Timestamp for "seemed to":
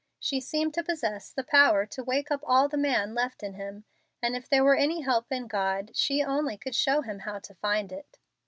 0.41-0.83